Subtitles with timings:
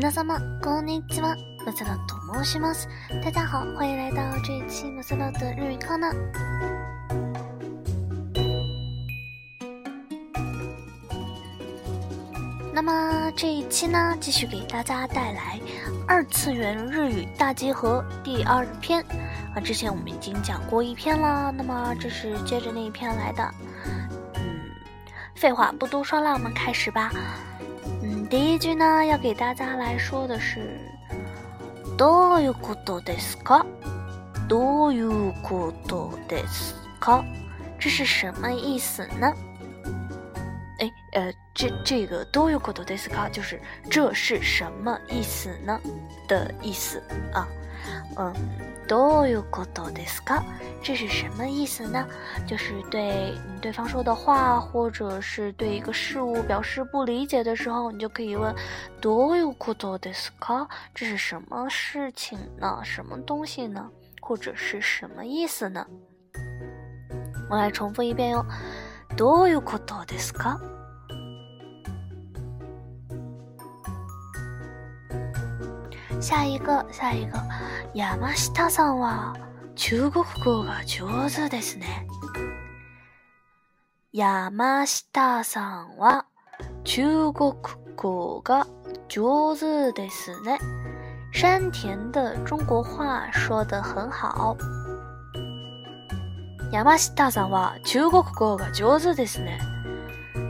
[0.00, 2.88] 皆様こんにちは，马赛拉と申します。
[3.22, 6.08] 大家好，欢迎来到这一期马赛拉的日语课呢。
[12.72, 15.58] 那么这一期呢，继续给大家带来
[16.06, 19.02] 二次元日语大集合第二篇
[19.54, 19.60] 啊。
[19.60, 23.54] 之前我们已经讲过一篇了，那么这是接着那一篇来的。
[24.34, 24.40] 嗯，
[25.34, 27.10] 废话不多说了，我们开始吧。
[28.02, 30.78] 嗯，第一句呢，要给大家来说的是，
[31.96, 33.64] どういうことですか？
[34.48, 37.24] どういうことですか？
[37.78, 39.32] 这是什么意思呢？
[40.78, 43.30] 哎，呃，这这个どういうことですか？
[43.30, 45.80] 就是这是什么意思呢？
[46.28, 47.48] 的意思啊，
[48.16, 48.34] 嗯。
[48.88, 50.42] どういうことですか？
[50.82, 52.06] 这是什么意思呢？
[52.46, 58.54] 就是对对方说的话，或者是对一个事物表示不理解的时候，你就可以问
[59.00, 60.68] どういうことですか？
[60.94, 62.80] 这是什么事情呢？
[62.84, 63.90] 什么东西呢？
[64.20, 65.84] 或者是什么意思呢？
[67.50, 68.46] 我来重复一遍哟，
[69.16, 70.58] どういうことですか？
[76.20, 77.38] 下一个，下一个。
[77.94, 79.34] 山下さんは
[79.74, 82.06] 中国語が上手ですね。
[84.12, 86.26] 山下さんは
[86.84, 87.52] 中国
[87.96, 88.66] 語が
[89.08, 90.58] 上手ですね。
[91.32, 94.56] 山田的中国话说得很好。
[96.72, 99.58] 山下さんは中国語が上手ですね。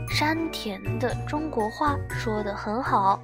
[0.09, 3.19] 山田的中国话说得很好。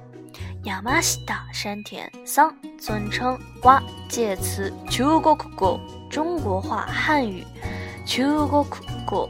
[0.63, 5.79] 山下山田桑尊称哇介词中国語
[6.09, 7.45] 中国话汉语
[8.05, 8.65] 中国
[9.07, 9.29] 語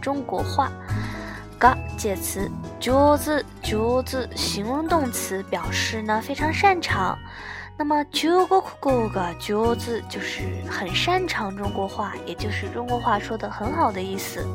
[0.00, 0.70] 中国话
[1.58, 7.18] が介词上手上手形容动词表示呢非常擅长。
[7.76, 14.46] 那么中国語が上手就是很擅长中国话，也就是中国话说的很好的意思。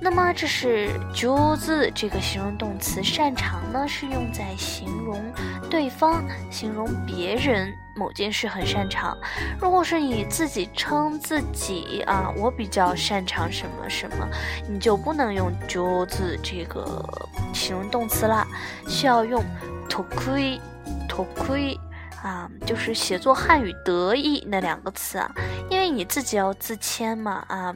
[0.00, 5.20] 那么这是“上手”这个形容动词，擅长呢是用在形容
[5.68, 9.18] 对方、形容别人某件事很擅长。
[9.60, 14.28] 如果是你自己称自己啊，我比较擅长什么什么，
[14.68, 17.04] 你就不能用“上手”这个
[17.52, 18.46] 形容动词啦，
[18.86, 19.44] 需要用
[19.90, 20.60] “得意
[21.08, 21.78] ”“得意”
[22.22, 25.28] 啊，就是写作汉语“得意”那两个词啊，
[25.68, 27.74] 因为你自己要自谦嘛啊。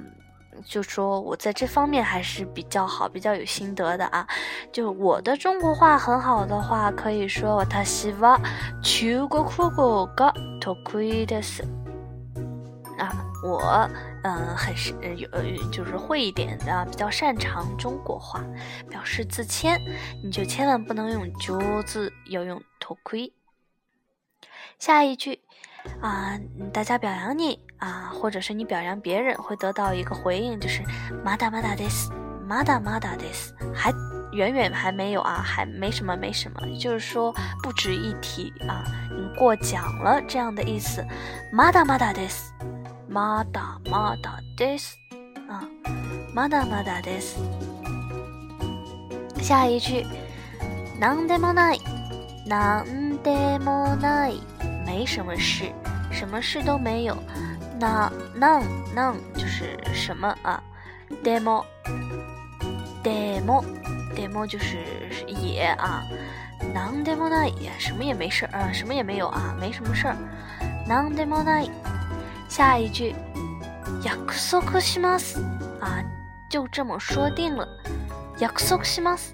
[0.65, 4.27] 就说我在这方面还是比较好，比较有心得的啊。
[4.71, 8.41] 就我的中国话很好的话，可以说我他希望
[8.81, 11.63] 中国語が得意です。
[12.97, 13.87] 啊，我
[14.23, 15.29] 嗯很是有
[15.71, 18.43] 就是会一点的，比较擅长中国话，
[18.89, 19.79] 表示自谦。
[20.23, 23.31] 你就千万不能用上字，要用得意。
[24.81, 25.39] 下一句。
[26.01, 26.37] 啊，
[26.73, 30.83] 大家表扬你啊，或者是你表扬别人，会得到一个回应，就是
[31.23, 32.11] まだまだです，
[32.45, 33.93] まだまだです，还
[34.33, 37.33] 远远还没有啊，还没什么，没什么，就是说
[37.63, 41.05] 不值一提啊，你过奖了这样的意思。
[41.53, 42.51] まだまだです，
[43.09, 44.97] まだまだです，
[45.47, 45.63] 啊，
[46.33, 47.37] まだまだです。
[49.41, 50.05] 下一句，
[50.99, 51.79] なんでもない，
[52.45, 54.41] なんでもない。
[54.91, 55.71] 没什么事，
[56.11, 57.17] 什么事都没有。
[57.79, 58.63] 那 none
[58.95, 60.61] none 就是什么啊？
[61.23, 61.63] demo
[63.03, 63.63] demo
[64.15, 64.77] demo 就是
[65.27, 66.03] 也啊。
[66.73, 70.17] none demo 那也什么也没事啊，什么也没有啊，没什么事儿。
[70.87, 71.63] none demo 那
[72.49, 73.13] 下一句，
[74.03, 75.39] 約束します
[75.79, 76.03] 啊，
[76.49, 77.67] 就这么说定了。
[78.39, 79.33] 約束します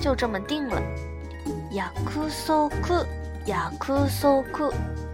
[0.00, 0.80] 就这么定了。
[1.70, 1.84] 約
[2.30, 2.70] 束
[3.46, 3.56] 約
[4.10, 4.44] 束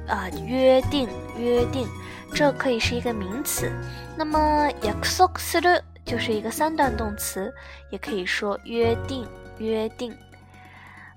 [0.09, 1.89] 啊，约定约定，
[2.33, 3.71] 这可以是一个名词。
[4.17, 7.53] 那么約束する就是一个三段动词，
[7.91, 9.27] 也可以说约定
[9.59, 10.15] 约定。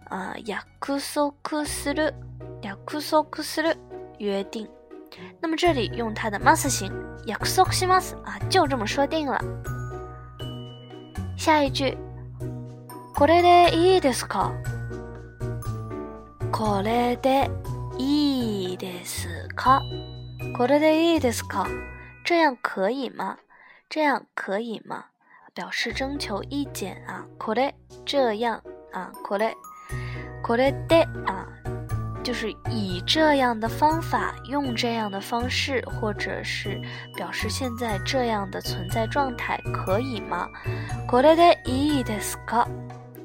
[0.10, 0.60] 啊，約
[1.00, 2.14] 束する
[2.62, 3.76] 約束する
[4.20, 4.68] 约定。
[5.42, 6.92] 那么这里用它的 mas 形，
[7.26, 9.40] 約束します啊，就这么说定了。
[11.38, 11.98] 下一句，
[13.14, 14.52] これでいいですか？
[16.52, 17.50] これで
[18.02, 19.82] いいですか？
[20.56, 21.66] これでいいですか？
[22.24, 23.38] 这样可以吗？
[23.90, 25.06] 这样可以吗？
[25.56, 27.26] 表示征求意见啊。
[27.40, 27.74] これ
[28.06, 28.62] 这样
[28.92, 29.12] 啊。
[29.24, 29.56] これ
[30.44, 31.48] これで啊，
[32.24, 36.80] 就是以这样的方法，用这样的方式，或者是
[37.16, 40.48] 表示现在这样的存在状态，可以吗？
[41.08, 42.68] これでいいですか？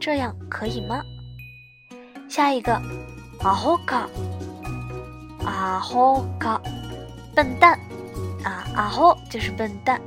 [0.00, 1.02] 这样可以吗？
[2.28, 2.80] 下一个。
[3.44, 4.08] 阿ホ卡，
[5.46, 6.60] 阿ホ卡，
[7.34, 7.78] 笨蛋
[8.44, 10.00] 啊，阿ホ就是笨蛋，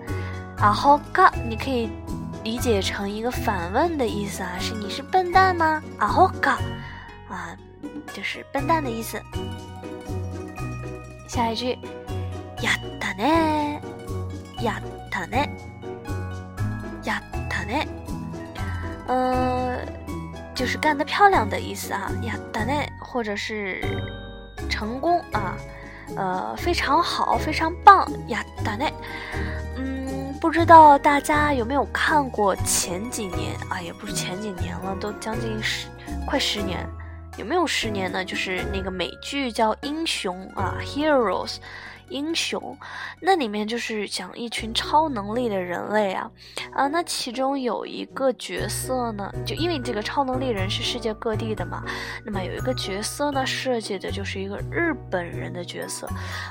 [0.57, 1.89] 阿ホ卡你可以
[2.43, 5.81] 理解成一个反问的意思啊，是你是笨蛋吗？
[5.97, 6.59] 阿ホ卡
[7.29, 7.55] 啊，
[8.13, 9.21] 就是笨蛋的意思。
[11.27, 11.77] 下一句，
[12.61, 13.81] やったね，
[14.59, 15.49] やったね，
[17.03, 17.87] やったね，
[19.07, 19.79] 呃。
[20.55, 23.81] 就是干得漂亮的意思啊，呀，达内，或者是
[24.70, 25.56] 成功啊，
[26.16, 28.90] 呃，非常好，非常棒呀，达内。
[29.76, 35.88] 嗯，不知道大家有没有看过前几年啊，也不是前几年了，都将近十，
[36.26, 36.88] 快十年，
[37.36, 38.24] 有没有十年呢？
[38.24, 41.56] 就是那个美剧叫《英雄》啊，《Heroes》。
[42.10, 42.76] 英雄，
[43.20, 46.30] 那里面就是讲一群超能力的人类啊，
[46.72, 51.84] 啊，那其中有一个角色呢，就因为这个超能力人是世界各地的嘛，
[52.26, 56.08] 那么有一个角色呢，设计的就是一个日本人的角色，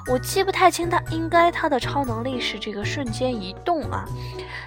[0.10, 4.06] 我记不太清他，应该他的超能力是这个瞬间移动啊，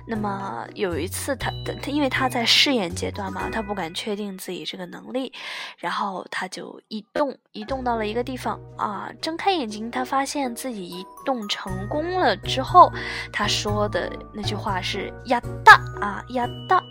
[0.06, 1.50] 那么有一次他
[1.82, 5.32] 他因为他在试验阶段嘛，他不敢确定自己这个能力，
[5.78, 8.60] 然后他就移动移动到了一个地方。
[8.76, 10.81] 啊，睁开眼睛，他发现自己。
[10.82, 12.92] 移动成功了之后，
[13.32, 16.82] 他说的那句话是“呀哒啊呀哒”，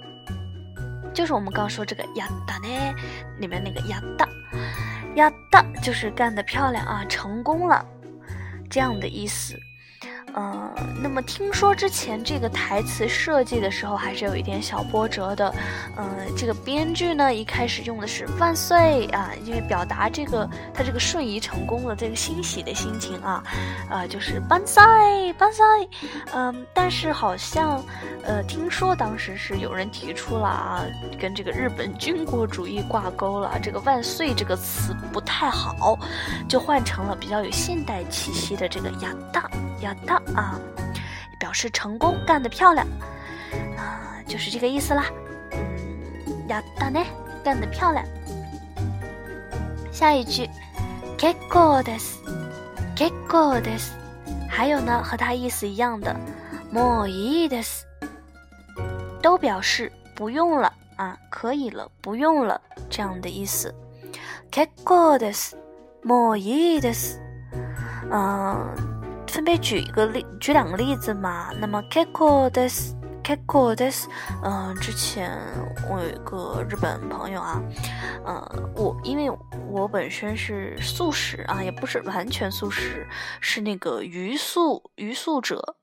[1.14, 2.68] 就是我们刚说这个“呀哒”呢，
[3.40, 4.28] 里面那个“呀哒
[5.16, 7.86] ”，“呀哒”就是干得漂亮啊，成功了，
[8.70, 9.56] 这样的意思。
[10.36, 15.54] 嗯，那么听说之前这个台词设计的时候还是有一点小波折的。
[15.98, 16.06] 嗯，
[16.38, 23.44] 这个编剧呢一开始用的是“万岁”啊，因为表达这个他这个瞬移成功了这个欣喜的心情啊，
[23.90, 24.82] 啊就是“万岁，
[25.38, 25.66] 万岁”。
[26.34, 27.84] 嗯，但是好像
[28.24, 30.86] 呃听说当时是有人提出了啊，
[31.20, 36.00] 跟这个日本军国主义挂钩了，这个“万岁”这个词不太好，
[36.48, 39.50] 就换成了比较有现代气息的这个“亚大”。
[39.82, 40.60] 亚大啊，
[41.40, 42.86] 表示成功，干得漂亮
[43.78, 45.06] 啊，就是这个意思啦。
[45.52, 47.00] 嗯，亚大呢，
[47.44, 48.06] 干得漂亮。
[49.92, 50.50] 下一句
[51.18, 53.68] ，get good des，get good
[54.50, 56.16] 还有呢，和它意思一样的
[56.72, 57.82] ，more e des，
[59.22, 62.60] 都表示不用了啊，可以了，不用了
[62.90, 63.74] 这样的意思。
[64.52, 67.18] get good des，more e des，
[68.12, 68.91] 嗯。
[69.32, 71.52] 分别举一个例，举两个例子嘛。
[71.58, 72.94] 那么 k e k o d e s
[73.24, 74.10] k e k o d e s
[74.44, 75.32] 嗯，之前
[75.90, 77.62] 我有一个日本朋友啊，
[78.26, 79.32] 嗯，我因为
[79.70, 83.08] 我本身是素食啊，也不是完全素食，
[83.40, 85.76] 是那个鱼素鱼素者。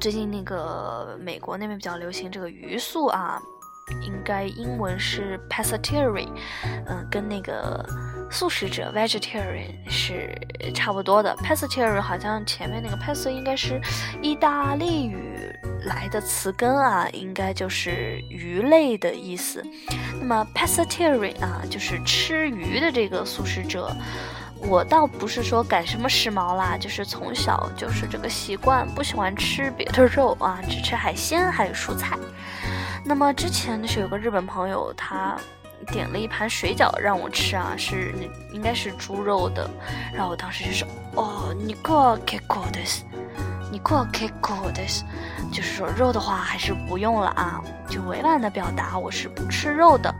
[0.00, 3.38] 最近那个美国那边比较流行这个鱼素啊，
[4.02, 6.30] 应该英文是 pescatarian，
[6.86, 7.84] 嗯，跟那个。
[8.30, 10.36] 素食者 vegetarian 是
[10.74, 13.80] 差不多的，pescatarian 好像前面那个 pes 应该是
[14.20, 15.50] 意大利语
[15.84, 19.64] 来的词根啊，应该就是鱼类的意思。
[20.20, 23.94] 那么 pescatarian 啊，就是吃鱼的这个素食者。
[24.58, 32.18] 我倒不是说赶什么时髦啦，就是从小就是这个习惯，不喜欢吃别的肉啊，只吃海鲜还有蔬菜。
[33.04, 35.36] 那么之前是有个日本朋友，他。
[35.86, 38.14] 点了一盘水饺让我吃啊，是
[38.52, 39.70] 应该是猪肉的，
[40.12, 43.04] 然后我当时就说哦，你过 k k o d s
[43.70, 45.04] 你过 k k o d s
[45.52, 50.14] 就是说肉的话还是不用了啊，就委婉的表达我是不吃肉的，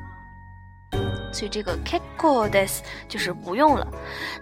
[1.32, 3.86] 所以这个 k k o d s 就是不用了。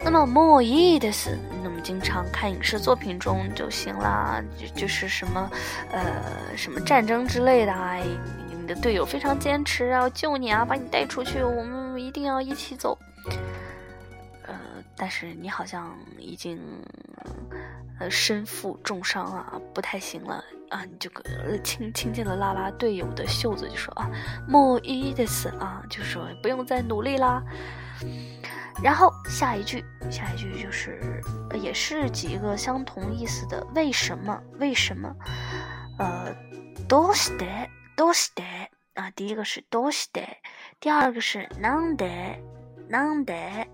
[0.00, 5.50] 那么 more e d s 那么经常看影视作品中就行啦，就就是什么
[5.92, 7.98] 呃什么战争之类的啊。
[8.63, 12.97] 你的队友非常坚持啊，救你啊，把你带出去，我们一定要一起走。
[14.45, 14.55] 呃，
[14.95, 16.59] 但是你好像已经
[17.99, 21.09] 呃身负重伤啊，不太行了啊，你就
[21.63, 24.09] 轻轻轻的拉拉队友的袖子，就说啊，
[24.47, 27.43] 莫伊的斯啊，就说不用再努力啦。
[28.81, 31.21] 然后下一句，下一句就是
[31.61, 34.41] 也是几个相同意思的，为什么？
[34.59, 35.13] 为什么？
[35.97, 36.33] 呃，
[36.87, 37.67] どうして？
[37.97, 38.43] どうして
[38.95, 39.11] 啊？
[39.11, 40.37] 第一个是どうして，
[40.79, 42.39] 第二个是なんで，
[42.89, 43.67] なんで，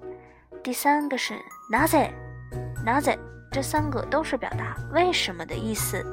[0.64, 1.34] 第三个是
[1.72, 2.12] なぜ，
[2.84, 3.18] なぜ。
[3.52, 6.04] 这三个都是表达为什么的意思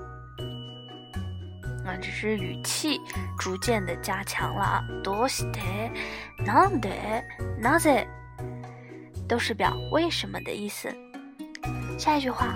[1.84, 3.00] 啊，只是语气
[3.36, 4.84] 逐渐的加强了啊。
[5.02, 5.90] どうして、
[6.44, 7.24] なんで、
[7.60, 8.06] なぜ，
[9.26, 10.88] 都是表为什么的意思。
[11.98, 12.54] 下一句话，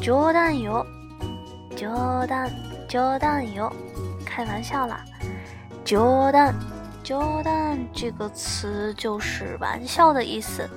[0.00, 0.86] 冗談よ、
[1.76, 2.50] 冗談、
[2.88, 3.70] 冗談よ。
[4.24, 5.04] 开玩笑啦，
[5.84, 6.54] 冗谈，
[7.04, 10.68] 冗談这个词就是玩笑的意思，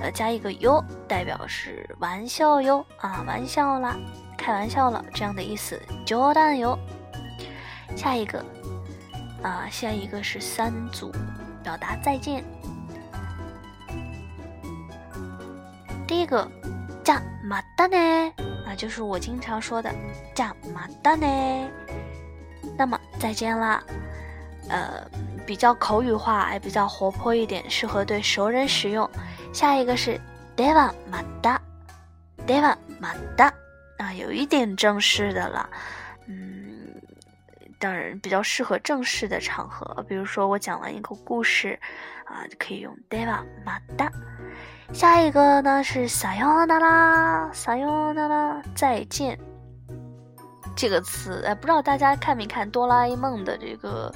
[0.00, 3.96] 呃，加一个哟，代表是玩笑哟啊，玩笑啦，
[4.36, 5.80] 开玩笑了这样的意思。
[6.06, 6.78] 冗談哟。
[7.94, 8.44] 下一个
[9.42, 11.12] 啊，下一个是三组
[11.62, 12.42] 表达再见。
[16.06, 16.46] 第一个，
[17.04, 18.32] じゃまたね
[18.66, 19.90] 啊，就是我经常说的
[20.34, 21.68] じゃまたね。
[22.76, 23.82] 那么再见啦，
[24.68, 25.04] 呃，
[25.46, 29.08] 比较口语化，也比较活泼一点，适合对熟人使用。
[29.52, 30.20] 下一个是
[30.56, 31.58] ではまた，
[32.46, 33.52] ではまた
[33.98, 35.68] 啊，有一点正式的了，
[36.26, 37.02] 嗯，
[37.78, 41.78] 当然比较适合正式的场合，比如说我讲完一个故事
[42.24, 44.10] 啊，就可以用ではまた。
[44.92, 49.38] 下一个呢是さよなら，さよなら，再见。
[50.77, 54.13] 这个词，哎，不知道大家看没看哆啦 A 梦的这个，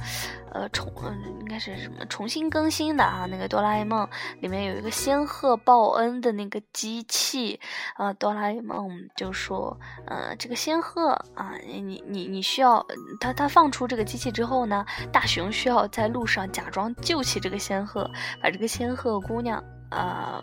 [0.51, 3.25] 呃，重，嗯，应该是什么重新更新的啊？
[3.27, 4.07] 那个哆啦 A 梦
[4.39, 7.59] 里面有一个仙鹤报恩的那个机器，
[7.97, 9.75] 呃，哆啦 A 梦就说，
[10.05, 12.85] 呃，这个仙鹤啊，你你你需要，
[13.19, 18.07] 他他放出这个机器之后呢，大雄需要在路上假装救起这个仙鹤，
[18.39, 20.39] 把这个仙鹤姑娘，呃。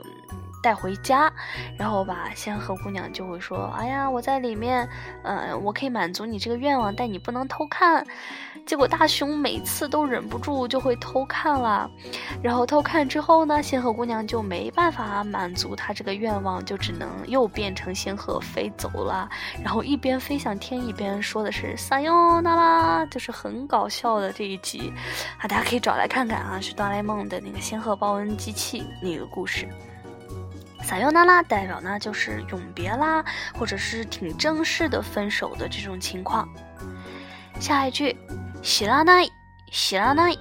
[0.69, 1.33] 带回家，
[1.79, 4.87] 然后吧，仙鹤姑娘就会说：“哎呀，我在里面，
[5.23, 8.07] 呃，我可以满足你这个愿望，但你不能偷看。”
[8.67, 11.91] 结果大雄每次都忍不住就会偷看了，
[12.43, 19.27] 然后偷看之后呢，仙鹤姑娘就没办法满足他这个愿望，就只能又变成仙鹤飞走了，
[19.65, 24.93] 然后一边飞向天，一边说的是“撒哟那拉”，就是很搞笑的这一集
[25.39, 29.67] 啊，大家可以找来看看啊，是哆啦 A 梦的那个仙鹤报恩机器那个故事。
[30.89, 36.49] 撒由那拉代表呢就是永别啦，或者是挺正式的分手的这种情况。
[37.61, 38.17] 下一句，
[38.63, 39.29] 喜拉奈，
[39.71, 40.35] 喜拉奈，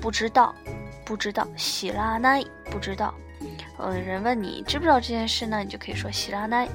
[0.00, 0.54] 不知道，
[1.04, 3.12] 不知道，喜拉奈，不知道。
[3.78, 6.66] 嗯，人问你知不知道这件事呢，你就可以说喜拉奈。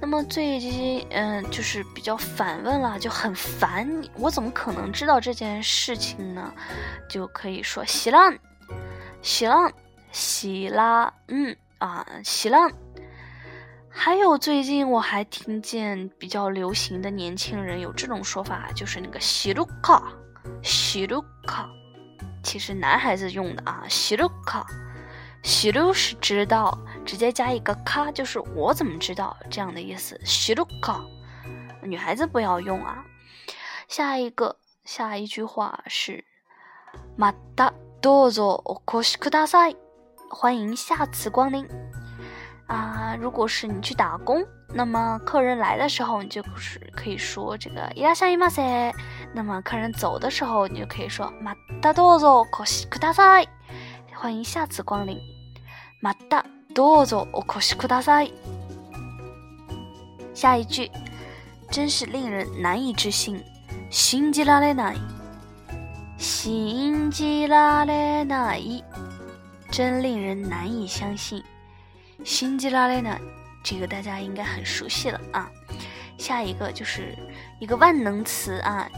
[0.00, 6.54] 那么最近，嗯，就是比较反问了，就很烦你，我怎么可能知道这件事情呢？
[7.10, 8.32] 就可以说喜拉，
[9.20, 9.68] 喜拉，
[10.12, 11.56] 喜拉，嗯。
[11.77, 12.71] 啊，喜浪。
[13.89, 20.11] 还有最近我还听见比较流行的年轻人有这种说法，就是那个喜鲁卡，
[20.63, 21.69] 喜鲁卡，
[22.43, 24.65] 其实男孩子用的啊，喜鲁卡，
[25.43, 30.99] 喜鲁是知道，直接加一个卡就是我怎么知道这样的意思，喜鲁卡，
[31.83, 33.05] 女孩子不要用啊。
[33.87, 36.23] 下一个下一句话是，
[37.15, 39.77] またどうぞお越しください。
[40.29, 41.67] 欢迎下次光临
[42.67, 43.15] 啊！
[43.19, 48.93] 如果是你去打工，那么客人来的时候，你就是可以说这个いらっしゃいませ。
[49.33, 53.47] 那么客人走的时候，你就可以说またどうぞお越しください。
[54.15, 55.19] 欢迎下次光临。
[56.01, 58.33] またどうぞお越しください。
[60.33, 60.91] 下一句
[61.69, 63.43] 真是令人难以置信，
[63.91, 64.97] 信じられない。
[66.17, 68.83] 信じられない。
[69.70, 71.42] 真令人难以相信，
[72.24, 73.16] 辛吉拉雷呢？
[73.62, 75.50] 这个大家应该很熟悉了啊。
[76.16, 77.16] 下一个就是
[77.60, 78.88] 一个万能词啊，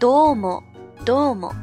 [0.00, 0.62] 多么
[1.04, 1.54] 多么。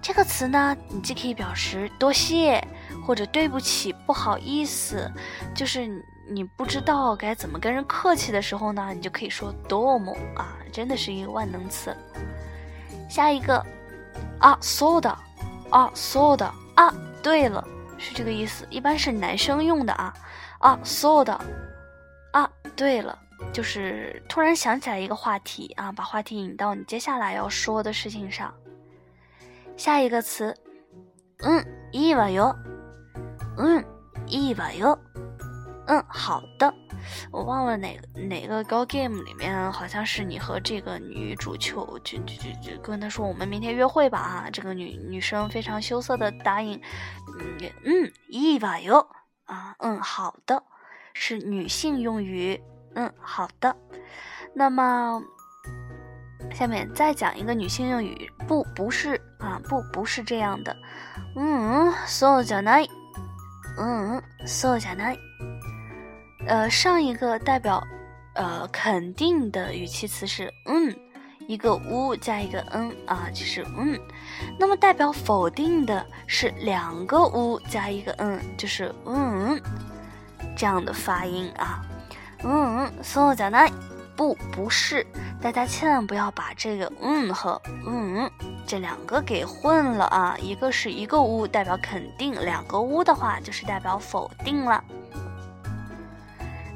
[0.00, 2.62] 这个词呢，你既可以表示多谢
[3.04, 5.10] 或者对不起、不好意思，
[5.54, 5.88] 就是
[6.30, 11.96] 你不知道该怎么跟人客气的时候呢，你就可以说多么啊，真的是一个万能词。
[13.08, 13.64] 下一个
[14.38, 15.10] 啊，so 的
[15.70, 17.66] 啊，so 的啊，对了。
[18.03, 20.13] 是这个意思，一般是男生用的啊
[20.59, 21.33] 啊，so 的
[22.31, 22.49] 啊。
[22.75, 23.17] 对了，
[23.51, 28.53] 就是突然想起来一个话题啊，把话题引到你接下来要说的事情上。
[29.75, 30.55] 下一个词，
[31.39, 32.55] 嗯，いいわよ，
[33.57, 33.83] 嗯，
[34.27, 34.97] いいわよ，
[35.87, 36.71] 嗯，好的。
[37.31, 44.49] 我忘了哪个哪个高 game 里面，好像是你和这个女主求就就就就跟她说我们明天约会吧啊！
[44.51, 46.79] 这个女女生非常羞涩的答应，
[47.39, 49.07] 嗯嗯，いいわよ
[49.45, 50.61] 啊，嗯好的，
[51.13, 52.61] 是女性用语，
[52.93, 53.75] 嗯好的。
[54.53, 55.21] 那么
[56.53, 60.75] 下面再讲一个女性用语，不不是啊，不不是这样的，
[61.35, 62.89] 嗯そうじゃない，
[63.79, 65.17] 嗯そうじゃない。
[66.46, 67.82] 呃，上一个代表
[68.34, 70.94] 呃肯定的语气词是嗯，
[71.46, 73.98] 一个呜加一个嗯啊，就是嗯。
[74.58, 79.60] 那么代表否定的是两个呜加一个嗯，就是嗯
[80.56, 81.82] 这样的发音啊。
[82.42, 83.58] 嗯，所有讲的
[84.14, 85.06] 不不是，
[85.40, 88.30] 大家千万不要把这个嗯和嗯
[88.66, 90.36] 这两个给混了啊。
[90.40, 94.84] 一个是一个屋代表肯定，两个屋的话就是代表否定了。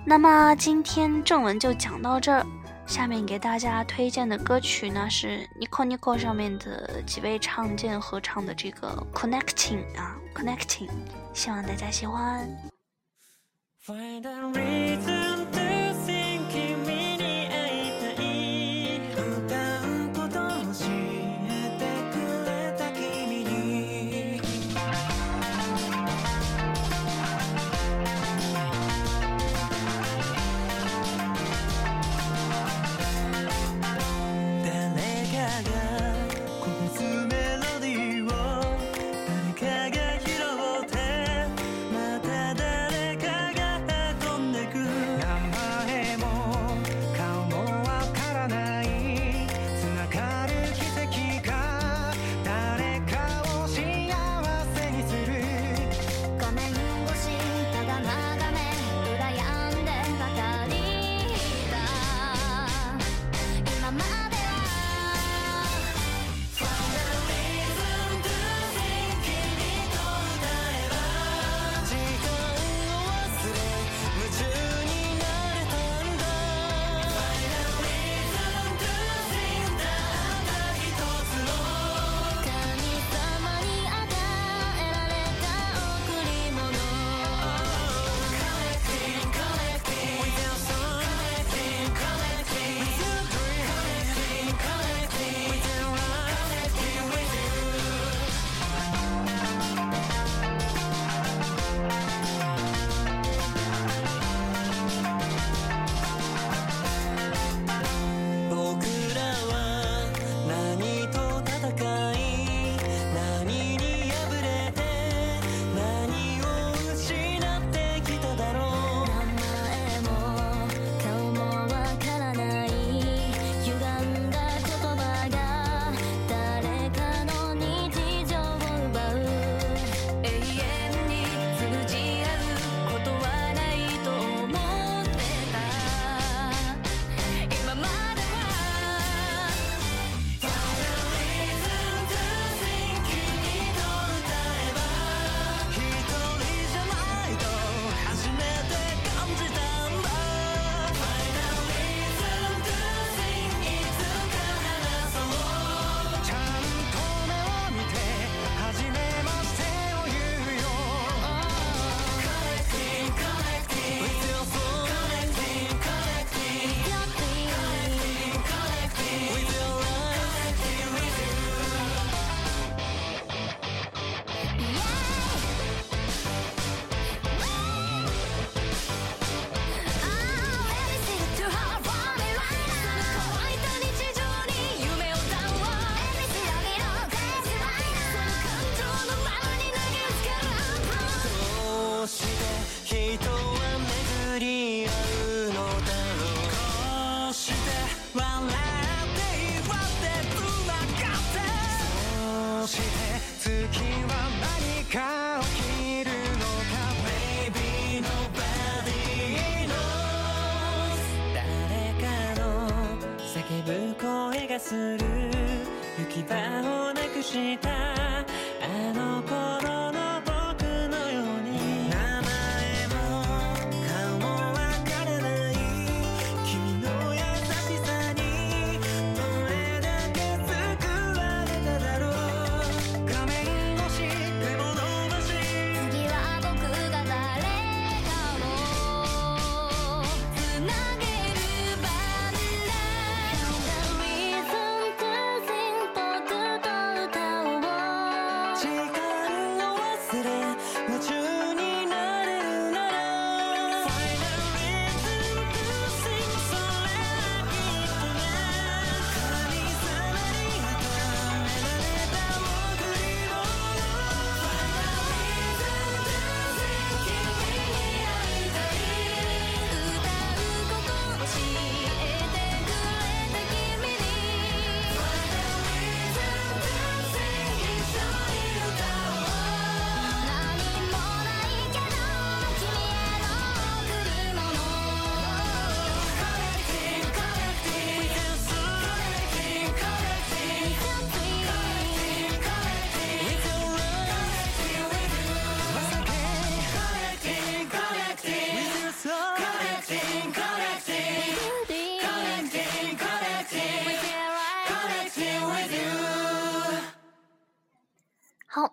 [0.09, 2.43] 那么今天正文就讲到这儿，
[2.87, 10.88] 下面给大家推荐的歌曲呢是 Nico Nico 上面的几位唱见合唱的这个 Connecting 啊 Connecting，
[11.35, 12.49] 希望大家喜欢。
[13.85, 15.27] Find a reason.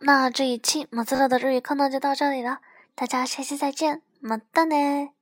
[0.07, 2.59] 那这一期马自乐的日语课呢就到这里了，
[2.93, 5.14] 大家下期再见，么哒呢。